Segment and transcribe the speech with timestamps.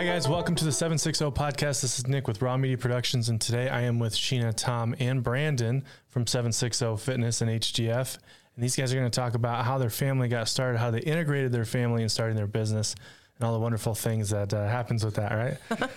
[0.00, 0.26] Hi, guys.
[0.26, 1.82] Welcome to the 760 podcast.
[1.82, 5.22] This is Nick with Raw Media Productions, and today I am with Sheena, Tom, and
[5.22, 8.16] Brandon from 760 Fitness and HDF.
[8.54, 11.00] And these guys are going to talk about how their family got started, how they
[11.00, 12.94] integrated their family in starting their business,
[13.36, 15.58] and all the wonderful things that uh, happens with that, right?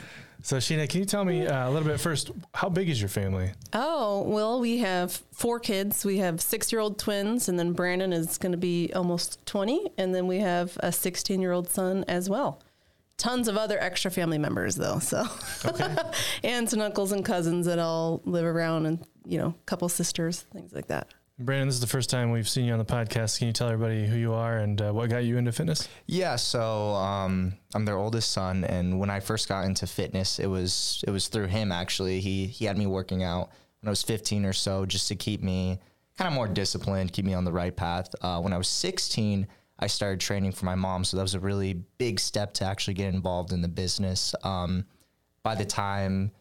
[0.44, 3.08] so, Sheena, can you tell me uh, a little bit first, how big is your
[3.08, 3.54] family?
[3.72, 6.04] Oh, well, we have four kids.
[6.04, 9.94] We have six year old twins, and then Brandon is going to be almost 20.
[9.98, 12.60] And then we have a 16 year old son as well.
[13.24, 15.00] Tons of other extra family members, though.
[15.00, 15.24] So,
[15.64, 15.96] Okay.
[16.44, 20.42] aunts and uncles and cousins that all live around, and, you know, a couple sisters,
[20.52, 21.08] things like that.
[21.40, 23.38] Brandon, this is the first time we've seen you on the podcast.
[23.40, 25.88] Can you tell everybody who you are and uh, what got you into fitness?
[26.06, 30.48] Yeah, so um, I'm their oldest son, and when I first got into fitness, it
[30.48, 32.20] was it was through him actually.
[32.20, 33.50] He he had me working out
[33.82, 35.80] when I was 15 or so, just to keep me
[36.18, 38.14] kind of more disciplined, keep me on the right path.
[38.22, 39.48] Uh, when I was 16,
[39.84, 42.94] I started training for my mom, so that was a really big step to actually
[42.94, 44.34] get involved in the business.
[44.42, 44.86] Um,
[45.44, 46.32] by the time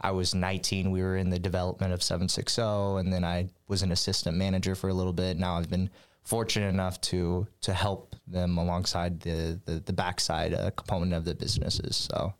[0.00, 2.60] I was 19, we were in the development of 760,
[2.98, 5.36] and then I was an assistant manager for a little bit.
[5.38, 5.90] Now I've been
[6.24, 11.36] fortunate enough to to help them alongside the the, the backside uh, component of the
[11.36, 11.94] businesses.
[11.96, 12.34] So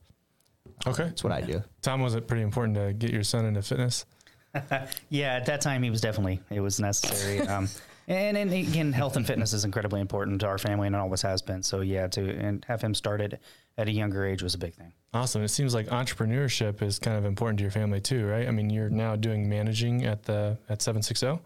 [0.89, 1.05] Okay.
[1.05, 1.63] that's what I do.
[1.83, 4.07] Tom, was it pretty important to get your son into fitness?
[5.09, 7.47] Yeah, at that time he was definitely it was necessary.
[7.55, 7.69] Um,
[8.09, 11.21] and, and again, health and fitness is incredibly important to our family, and it always
[11.23, 11.63] has been.
[11.63, 13.39] So yeah, to and have him started
[13.77, 14.93] at a younger age was a big thing.
[15.13, 15.43] Awesome.
[15.43, 18.49] It seems like entrepreneurship is kind of important to your family too, right?
[18.49, 21.39] I mean, you're now doing managing at the at 760.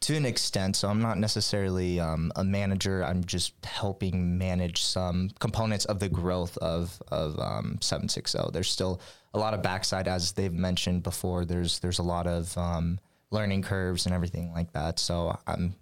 [0.00, 3.04] To an extent, so I'm not necessarily um, a manager.
[3.04, 8.38] I'm just helping manage some components of the growth of of um, 760.
[8.52, 9.00] There's still
[9.32, 11.44] a lot of backside, as they've mentioned before.
[11.44, 14.98] There's there's a lot of um, learning curves and everything like that.
[14.98, 15.74] So I'm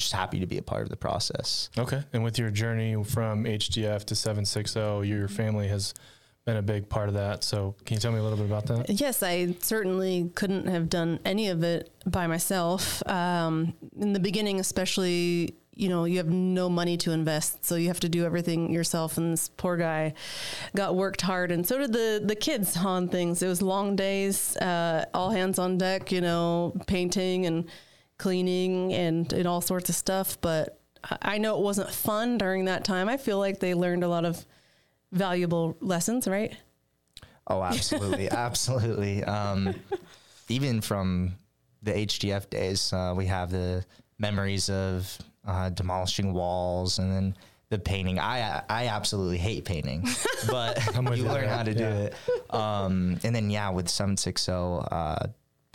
[0.00, 1.70] just happy to be a part of the process.
[1.78, 2.02] Okay.
[2.12, 5.94] And with your journey from HDF to 760, your family has
[6.46, 7.44] been a big part of that.
[7.44, 8.90] So can you tell me a little bit about that?
[8.90, 13.06] Yes, I certainly couldn't have done any of it by myself.
[13.08, 17.88] Um, in the beginning, especially, you know, you have no money to invest, so you
[17.88, 19.16] have to do everything yourself.
[19.16, 20.14] And this poor guy
[20.74, 23.42] got worked hard, and so did the the kids on things.
[23.42, 27.66] It was long days, uh, all hands on deck, you know, painting and
[28.20, 30.38] cleaning and, and all sorts of stuff.
[30.40, 33.08] But I I know it wasn't fun during that time.
[33.08, 34.44] I feel like they learned a lot of
[35.12, 36.54] valuable lessons, right?
[37.46, 39.24] Oh, absolutely, absolutely.
[39.24, 39.74] Um,
[40.48, 41.34] even from
[41.82, 43.84] the HDF days, uh, we have the
[44.18, 45.16] memories of
[45.46, 47.34] uh, demolishing walls and then
[47.70, 48.18] the painting.
[48.18, 50.06] I I absolutely hate painting,
[50.50, 51.48] but you you learn there.
[51.48, 52.10] how to do Yeah.
[52.10, 52.14] it.
[52.54, 55.26] Um, and then yeah, with seven six zero, uh,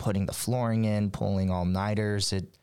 [0.06, 2.32] putting the flooring in, pulling all nighters.
[2.32, 2.56] It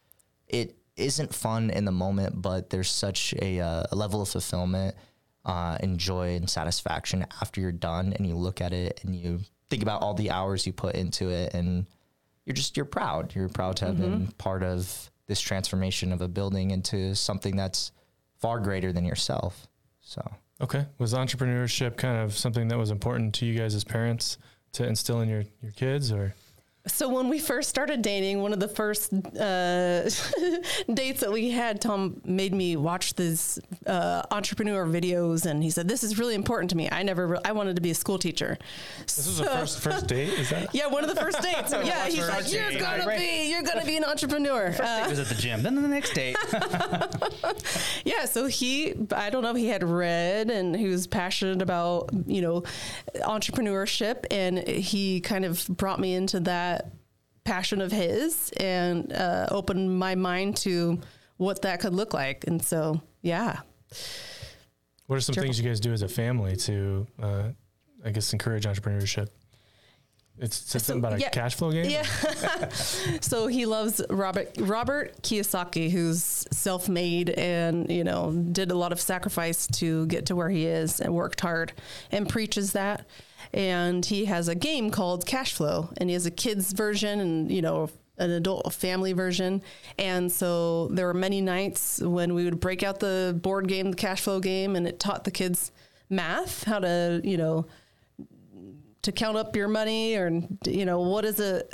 [0.47, 4.95] it isn't fun in the moment, but there's such a, uh, a level of fulfillment,
[5.43, 9.41] uh, and joy and satisfaction after you're done and you look at it and you
[9.69, 11.85] think about all the hours you put into it and
[12.45, 13.35] you're just you're proud.
[13.35, 17.91] You're proud to have been part of this transformation of a building into something that's
[18.39, 19.67] far greater than yourself.
[19.99, 20.21] So
[20.61, 20.85] Okay.
[20.97, 24.37] Was entrepreneurship kind of something that was important to you guys as parents
[24.73, 26.35] to instill in your, your kids or?
[26.85, 30.03] So when we first started dating, one of the first uh,
[30.93, 33.57] dates that we had, Tom made me watch these
[33.87, 36.89] uh, entrepreneur videos, and he said, "This is really important to me.
[36.91, 38.57] I never, re- I wanted to be a school teacher."
[38.99, 40.69] This was the first first date, is that?
[40.75, 41.71] Yeah, one of the first dates.
[41.85, 42.79] yeah, he's like, First "You're date.
[42.81, 43.17] gonna Right.
[43.17, 45.63] be, you're gonna be an entrepreneur." Uh, It was at the gym.
[45.63, 46.35] Then the next date,
[48.03, 52.09] yeah, so he, I don't know if he had read and he was passionate about,
[52.25, 52.63] you know,
[53.21, 54.25] entrepreneurship.
[54.31, 56.72] And he kind of brought me into that
[57.43, 60.99] passion of his and uh, opened my mind to
[61.37, 62.45] what that could look like.
[62.47, 63.59] And so, yeah.
[65.07, 67.43] What are some things you guys do as a family to, uh,
[68.03, 69.29] I guess, encourage entrepreneurship?
[70.39, 71.29] It's, it's So, something about a yeah.
[71.29, 71.89] cash flow game?
[71.89, 72.03] Yeah.
[73.21, 78.99] so he loves Robert Robert Kiyosaki, who's self-made and you know did a lot of
[78.99, 81.73] sacrifice to get to where he is and worked hard
[82.11, 83.05] and preaches that.
[83.53, 87.51] And he has a game called Cash Flow, and he has a kids version and
[87.51, 89.61] you know an adult family version.
[89.99, 93.97] And so there were many nights when we would break out the board game, the
[93.97, 95.71] Cash Flow game, and it taught the kids
[96.09, 97.67] math, how to you know
[99.03, 100.29] to count up your money or
[100.65, 101.69] you know what is it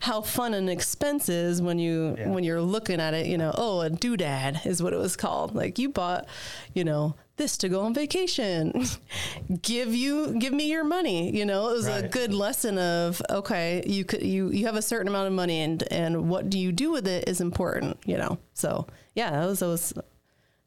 [0.00, 2.28] how fun an expense is when you Yeah.
[2.30, 5.54] when you're looking at it you know oh a doodad is what it was called.
[5.54, 6.26] Like you bought
[6.74, 8.84] you know this to go on vacation.
[9.62, 11.68] Give you give me your money you know?
[11.70, 15.28] It was a good lesson of okay you could you you have a certain amount
[15.28, 18.38] of money and and what do you do with it is important you know?
[18.54, 19.92] So yeah that was that was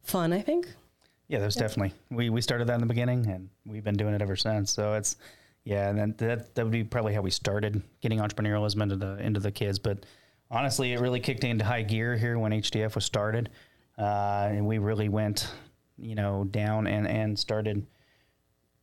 [0.03, 0.67] fun i think.
[1.27, 4.21] Yeah, there's definitely we we started that in the beginning, and we've been doing it
[4.21, 4.69] ever since.
[4.69, 5.15] So it's
[5.63, 9.17] yeah, and then that that would be probably how we started getting entrepreneurialism into the
[9.17, 9.79] into the kids.
[9.79, 10.05] But
[10.49, 13.49] honestly, it really kicked into high gear here when HDF was started,
[13.97, 15.51] uh, and we really went,
[15.97, 17.85] you know, down and and started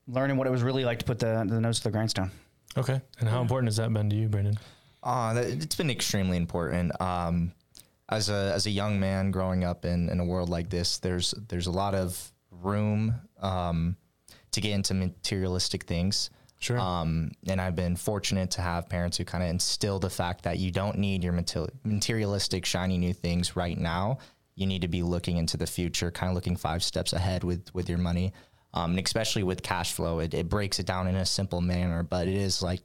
[0.06, 2.30] learning what it was really like to put the the nose to the grindstone.
[2.76, 3.00] Okay.
[3.18, 4.58] And how important has that been to you, Brandon?
[5.02, 6.92] Uh, that- it's been extremely important.
[7.00, 7.52] Um,
[8.08, 11.34] as a as a young man growing up in, in a world like this, there's
[11.48, 13.96] there's a lot of room um,
[14.52, 16.30] to get into materialistic things.
[16.58, 16.78] Sure.
[16.78, 20.58] Um, and I've been fortunate to have parents who kind of instill the fact that
[20.58, 24.18] you don't need your mater- materialistic, shiny new things right now.
[24.56, 27.72] You need to be looking into the future, kind of looking five steps ahead with
[27.74, 28.32] with your money,
[28.74, 30.18] um, and especially with cash flow.
[30.18, 32.80] It, it breaks it down in a simple manner, but it is like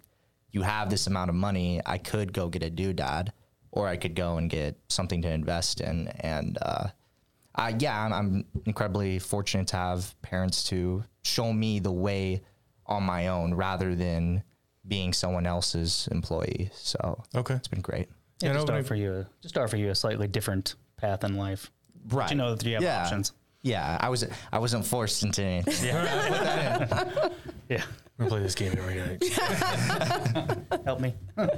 [0.51, 1.81] you have this amount of money.
[1.83, 3.29] I could go get a doodad,
[3.71, 6.09] or I could go and get something to invest in.
[6.19, 6.89] And uh,
[7.55, 12.43] uh, yeah, I'm, I'm incredibly fortunate to have parents to show me the way
[12.85, 14.43] on my own rather than
[14.87, 16.69] being someone else's employee.
[16.73, 17.55] So okay.
[17.55, 18.09] it's been great.
[18.41, 21.37] Yeah, And just over- offer you a, just offer you a slightly different path in
[21.37, 21.71] life.
[22.07, 22.29] Right.
[22.29, 23.03] You know that you have yeah.
[23.03, 23.31] options.
[23.61, 25.87] Yeah, I was I wasn't forced into anything.
[25.87, 27.29] Yeah,
[27.69, 27.79] We're
[28.17, 29.23] gonna play this game every night.
[30.85, 31.13] help me.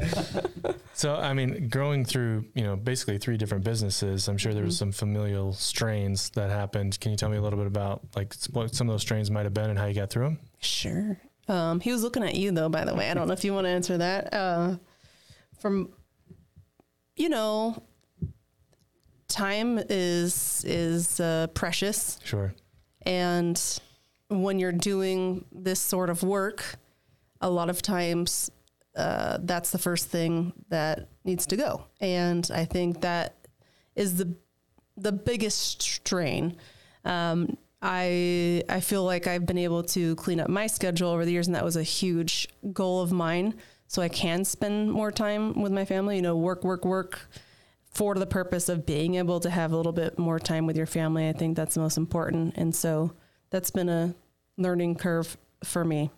[0.98, 4.78] So, I mean, growing through, you know, basically three different businesses, I'm sure there was
[4.78, 6.98] some familial strains that happened.
[7.02, 9.44] Can you tell me a little bit about like what some of those strains might
[9.44, 10.40] have been and how you got through them?
[10.62, 11.20] Sure.
[11.50, 13.12] Um, he was looking at you though, by the way.
[13.12, 14.34] I don't know if you want to answer that.
[14.34, 14.78] Uh,
[15.60, 15.90] from,
[17.18, 17.84] you know,
[19.28, 22.54] time is is uh, precious, Sure.
[23.06, 23.62] and
[24.30, 26.78] when you're doing this sort of work,
[27.42, 28.50] a lot of times
[28.96, 31.86] uh, that's the first thing that needs to go.
[32.00, 33.36] And I think that
[33.96, 34.36] is the
[34.98, 36.56] the biggest strain.
[37.04, 41.32] Um, I I feel like I've been able to clean up my schedule over the
[41.32, 43.56] years, and that was a huge goal of mine.
[43.88, 46.16] So I can spend more time with my family.
[46.16, 47.30] You know, work, work, work
[47.90, 50.88] for the purpose of being able to have a little bit more time with your
[50.88, 51.30] family.
[51.30, 53.14] I think that's the most important, and so
[53.56, 54.14] that's been a
[54.58, 56.12] learning curve for me.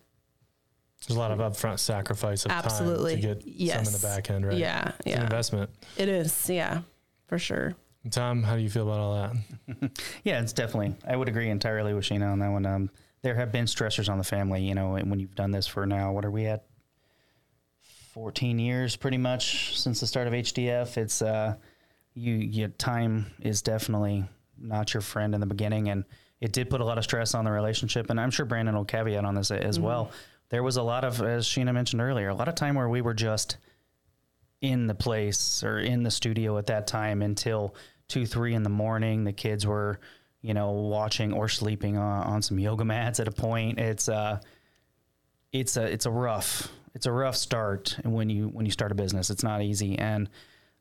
[1.06, 3.22] There's a lot of upfront sacrifice of Absolutely.
[3.22, 4.58] time to get some in the back end, right?
[4.58, 5.70] Yeah, It's an yeah, investment.
[5.98, 6.50] it is.
[6.50, 6.82] Yeah,
[7.28, 7.76] for sure.
[8.10, 9.14] Tom, how do you feel about all
[9.68, 9.92] that?
[10.24, 10.96] Yeah, it's definitely.
[11.08, 12.66] I would agree entirely with Sheena on that one.
[12.66, 12.90] Um,
[13.22, 15.86] there have been stressors on the family, you know, and when you've done this for
[15.86, 16.66] now, what are we at?
[18.14, 20.98] 14 years pretty much since the start of HDF.
[20.98, 21.54] It's, uh,
[22.16, 24.26] you, your time is definitely
[24.58, 25.90] not your friend in the beginning.
[25.90, 26.04] And
[26.42, 28.10] it did put a lot of stress on the relationship.
[28.10, 30.12] And I'm sure Brandon will caveat on this as well.
[30.50, 33.02] There was a lot of, as Sheena mentioned earlier, a lot of time where we
[33.02, 33.58] were just
[34.62, 37.76] in the place or in the studio at that time until
[38.08, 39.24] two, three in the morning.
[39.24, 40.00] The kids were,
[40.42, 43.80] you know, watching or sleeping on, on some yoga mats at a point.
[43.80, 44.40] It's uh
[45.52, 48.96] it's a it's a rough it's a rough start when you when you start a
[48.96, 49.30] business.
[49.30, 50.00] It's not easy.
[50.00, 50.30] And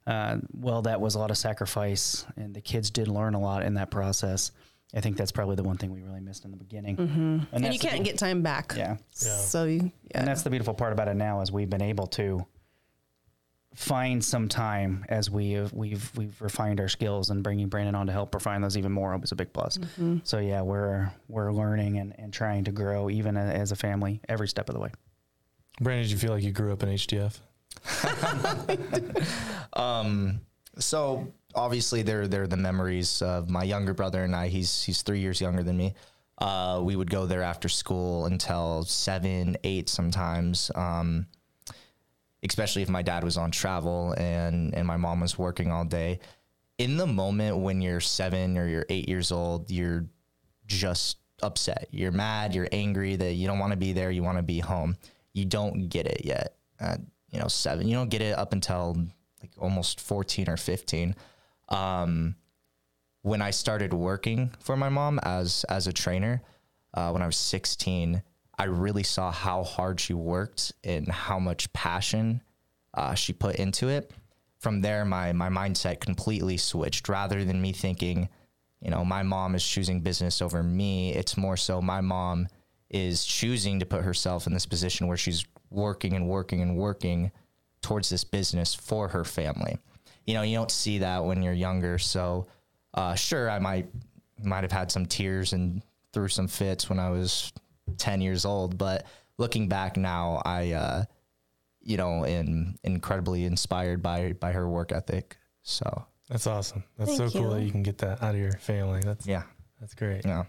[0.06, 3.64] uh, well, that was a lot of sacrifice, and the kids did learn a lot
[3.64, 4.52] in that process.
[4.96, 7.46] I think that's probably the one thing we really missed in the beginning.
[7.52, 8.72] And, you can't get time back.
[8.76, 8.96] yeah.
[9.22, 9.36] Yeah.
[9.36, 10.18] So you, yeah.
[10.20, 12.44] And that's the beautiful part about it now is we've been able to
[13.74, 18.06] find some time as we have, we've we've refined our skills and bringing Brandon on
[18.06, 19.78] to help refine those even more was a big plus.
[20.24, 24.22] So yeah, we're we're learning and, and trying to grow even a- as a family
[24.30, 24.92] every step of the way.
[25.78, 27.38] Brandon, did you feel like you grew up in HDF?
[29.74, 30.40] Um,
[30.78, 34.48] so obviously there are the memories of my younger brother and I.
[34.48, 35.94] He's he's three years younger than me.
[36.38, 40.70] Uh, we would go there after school until seven, eight sometimes.
[40.74, 41.26] Um,
[42.44, 46.20] especially if my dad was on travel and and my mom was working all day.
[46.78, 50.04] In the moment when you're seven or you're eight years old, you're
[50.66, 51.88] just upset.
[51.90, 52.54] You're mad.
[52.54, 54.10] You're angry that you don't want to be there.
[54.10, 54.96] You want to be home.
[55.32, 56.56] You don't get it yet.
[56.78, 57.88] At, you know, seven.
[57.88, 58.96] You don't get it up until
[59.42, 61.14] like almost 14 or 15.
[61.68, 62.36] Um,
[63.22, 66.42] when I started working for my mom as as a trainer,
[66.94, 68.22] uh, when I was 16,
[68.58, 72.42] I really saw how hard she worked and how much passion
[72.94, 74.12] uh, she put into it.
[74.58, 77.08] From there, my my mindset completely switched.
[77.08, 78.28] Rather than me thinking,
[78.80, 82.48] you know, my mom is choosing business over me, it's more so my mom
[82.88, 87.32] is choosing to put herself in this position where she's working and working and working
[87.86, 89.78] towards this business for her family.
[90.26, 91.98] You know, you don't see that when you're younger.
[91.98, 92.48] So,
[92.94, 93.86] uh, sure, I might
[94.42, 97.52] might have had some tears and threw some fits when I was
[97.98, 99.06] 10 years old, but
[99.38, 101.04] looking back now, I, uh,
[101.80, 105.36] you know, am incredibly inspired by by her work ethic.
[105.62, 106.82] So, That's awesome.
[106.98, 107.54] That's Thank so cool you.
[107.54, 109.00] that you can get that out of your family.
[109.04, 109.44] That's yeah,
[109.80, 110.26] that's great.
[110.26, 110.42] yeah.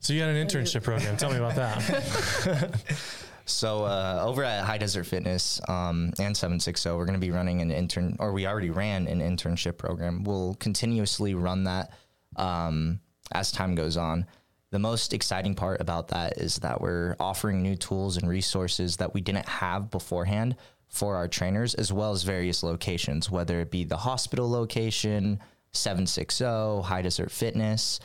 [0.00, 1.18] So you had an internship program.
[1.18, 2.80] Tell me about that.
[3.48, 7.60] So uh, over at High Desert Fitness um, and 760, we're going to be running
[7.60, 10.24] an intern, or we already ran an internship program.
[10.24, 11.92] We'll continuously run that
[12.36, 13.00] um,
[13.32, 14.26] as time goes on.
[14.70, 19.14] The most exciting part about that is that we're offering new tools and resources that
[19.14, 20.56] we didn't have beforehand
[20.88, 25.38] for our trainers, as well as various locations, whether it be the hospital location,
[25.72, 28.00] 760, High Desert Fitness.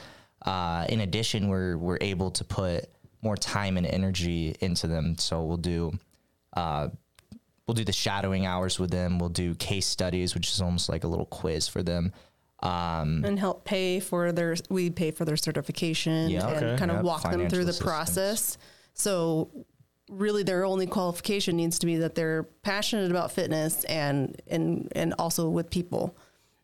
[0.45, 2.89] Uh, in addition, we're we're able to put
[3.23, 5.17] more time and energy into them.
[5.17, 5.97] So we'll do
[6.55, 6.89] uh,
[7.67, 9.17] we'll do the shadowing hours with them.
[9.19, 12.11] We'll do case studies, which is almost like a little quiz for them.
[12.61, 16.77] Um, and help pay for their we pay for their certification Yeah, and okay.
[16.77, 17.79] kind of Yep, walk them through the assistance.
[17.79, 18.57] process
[18.93, 19.49] so
[20.09, 25.13] really their only qualification needs to be that they're passionate about fitness and and and
[25.19, 26.15] also with people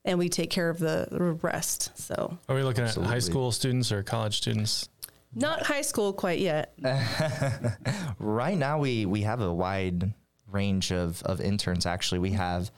[0.06, 1.08] and we take care of the
[1.42, 4.88] rest so Are we looking at high school students or college students?
[5.34, 6.74] Not high school quite yet
[8.20, 10.14] right now, we we have a wide
[10.48, 11.86] range of of interns.
[11.86, 12.72] Actually, we have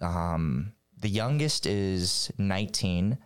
[0.00, 3.18] um, the youngest is 19.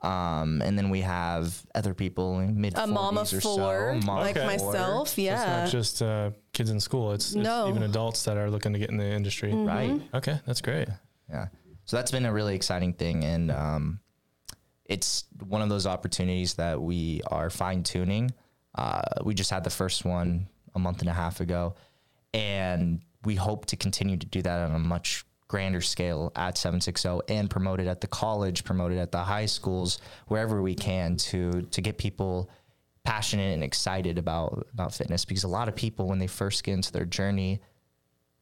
[0.00, 4.06] Um, and then we have other people in mid a mom of or four so,
[4.06, 4.72] mom like of four.
[4.72, 7.10] myself It's yeah not just uh, kids in school.
[7.12, 7.68] It's, it's No.
[7.68, 9.52] even adults that are looking to get in the industry.
[9.52, 10.00] right?
[10.14, 10.86] Okay, that's great.
[11.28, 11.48] Yeah.
[11.84, 13.24] So that's been a really exciting thing.
[13.24, 13.98] And um,
[14.88, 18.32] it's one of those opportunities that we are fine tuning.
[18.74, 21.74] Uh, we just had the first one a month and a half ago.
[22.34, 27.20] And we hope to continue to do that on a much grander scale at 760
[27.28, 31.16] and promote it at the college, promote it at the high schools, wherever we can
[31.16, 32.50] to to get people
[33.04, 36.74] passionate and excited about about fitness because a lot of people when they first get
[36.74, 37.58] into their journey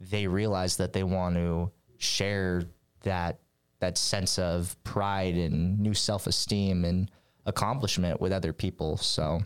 [0.00, 2.64] they realize that they want to share
[3.02, 3.38] that
[3.86, 7.10] that sense of pride and new self-esteem and
[7.46, 9.40] accomplishment with other people so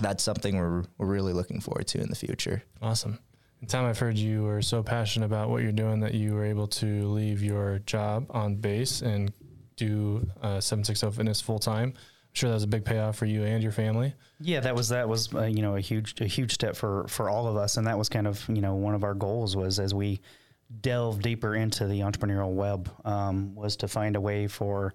[0.00, 3.18] that's something we're, we're really looking forward to in the future Awesome.
[3.64, 6.44] And Tom, I've heard you were so passionate about what you're doing that you were
[6.44, 9.32] able to leave your job on base and
[9.76, 11.94] do uh, 760 Fitness full time.
[11.94, 14.12] I'm sure that was a big payoff for you and your family.
[14.38, 17.30] Yeah, that was that was uh, you know a huge a huge step for for
[17.30, 19.78] all of us, and that was kind of you know one of our goals was
[19.78, 20.20] as we
[20.80, 24.94] delve deeper into the entrepreneurial web um, was to find a way for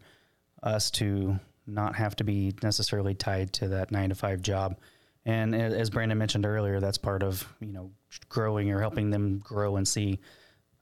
[0.64, 4.78] us to not have to be necessarily tied to that nine to five job.
[5.26, 7.92] And as Brandon mentioned earlier, that's part of you know
[8.30, 10.20] growing or helping them grow and see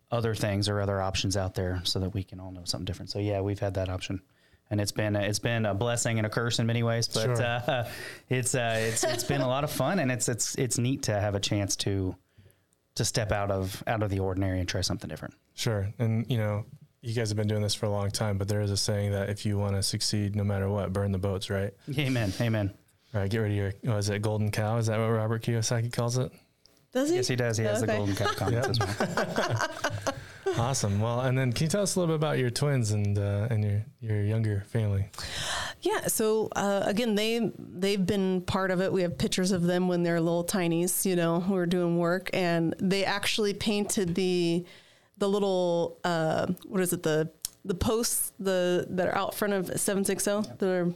[0.10, 3.10] other things or other options out there, so that we can all know something different.
[3.10, 4.22] So yeah, we've had that option,
[4.70, 7.44] and it's been it's been a blessing and a curse in many ways, but Sure.
[7.44, 7.90] uh,
[8.30, 11.20] it's uh, it's it's been a lot of fun, and it's it's it's neat to
[11.20, 12.16] have a chance to
[12.98, 15.34] to step out of out of the ordinary and try something different.
[15.54, 15.88] Sure.
[16.00, 16.66] And, you know,
[17.02, 19.12] you guys have been doing this for a long time, but there is a saying
[19.12, 21.74] that if you want to succeed no matter what, burn the boats, right?
[21.98, 22.34] Amen.
[22.42, 22.74] Amen.
[23.14, 24.78] All right, get rid of your, what is it, golden cow?
[24.78, 26.32] Is that what Robert Kiyosaki calls it?
[26.92, 27.58] does he Yes, he does.
[27.58, 29.70] He has the golden cow comments as well.
[30.58, 31.00] Awesome.
[31.00, 33.48] Well, and then can you tell us a little bit about your twins and uh,
[33.52, 35.06] and your, your younger family?
[35.82, 36.08] Yeah.
[36.08, 38.92] So uh, again, they they've been part of it.
[38.92, 42.30] We have pictures of them when they're little tinies, you know, who are doing work,
[42.34, 44.66] and they actually painted the
[45.18, 47.30] the little uh, what is it the
[47.66, 50.94] the posts the that are out front of seven six zero the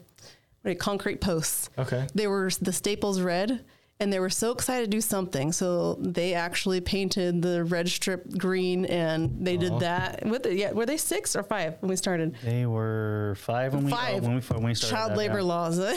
[0.62, 1.70] what are they, concrete posts.
[1.78, 2.08] Okay.
[2.14, 3.64] They were the staples red.
[4.02, 8.28] And they were so excited to do something, so they actually painted the red strip
[8.36, 9.60] green, and they Aw.
[9.60, 10.26] did that.
[10.26, 12.36] With it, yeah, were they six or five when we started?
[12.44, 14.24] They were five when we Five.
[14.24, 14.96] oh, when we when we started.
[14.96, 15.44] Child that, labor yeah.
[15.44, 15.80] laws.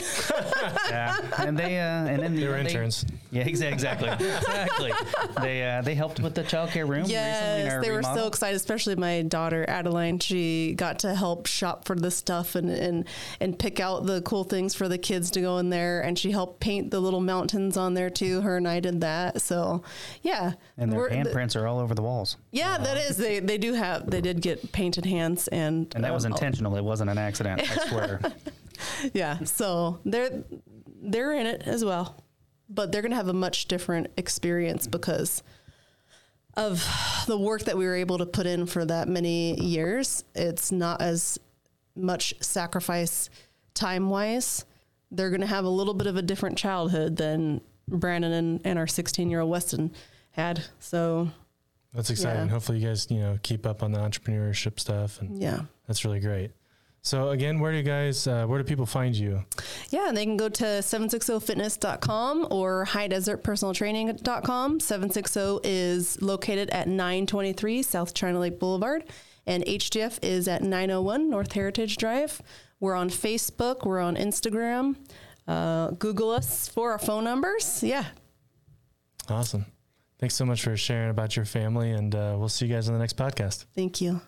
[0.91, 3.07] Yeah, and they uh, and then They were they- interns.
[3.31, 4.93] Yeah, exa- exactly, exactly.
[5.41, 7.05] They uh, they helped with the childcare room.
[7.05, 10.19] recently Yes, our they were so excited, especially my daughter Adeline.
[10.21, 13.07] She got to help shop for the stuff and, and
[13.41, 16.31] and pick out the cool things for the kids to go in there, and she
[16.33, 18.41] helped paint the little mountains on there too.
[18.41, 19.41] Her and I did that.
[19.41, 19.83] So,
[20.23, 22.37] yeah, And their handprints are all over the walls.
[22.51, 23.17] yeah, that is.
[23.17, 24.11] They they do have.
[24.11, 26.77] They did get painted hands, and And that was um, intentional.
[26.77, 27.63] It wasn't an accident.
[27.63, 28.21] I swear.
[29.13, 30.45] Yeah, so they're
[31.03, 32.23] they're in it as well,
[32.69, 35.43] but they're going to have a much different experience because
[36.57, 36.87] of
[37.27, 40.25] the work that we were able to put in for that many years.
[40.35, 41.39] It's not as
[41.97, 43.29] much sacrifice
[43.75, 44.65] time wise.
[45.11, 48.79] They're going to have a little bit of a different childhood than Brandon and, and
[48.79, 49.93] our 16 year old Weston
[50.31, 50.65] had.
[50.79, 51.31] So
[51.93, 52.47] That's exciting.
[52.47, 52.53] Yeah.
[52.53, 55.61] Hopefully you guys, you know, keep up on the entrepreneurship stuff and yeah.
[55.87, 56.51] that's really great.
[57.05, 59.45] So again, where do you guys, uh, where do people find you?
[59.91, 64.81] Yeah, they can go to 760fitness.com or highdesertpersonaltraining.com.
[64.81, 69.05] 760 is located at 923 South China Lake Boulevard,
[69.47, 72.41] and HDF is at 901 North Heritage Drive.
[72.81, 74.97] We're on Facebook, we're on Instagram
[75.47, 77.83] uh, Google us for our phone numbers.
[77.83, 78.05] Yeah.
[79.29, 79.67] Awesome.
[80.19, 82.95] Thanks so much for sharing about your family, and uh, we'll see you guys on
[82.95, 83.67] the next podcast.
[83.75, 84.21] Thank you.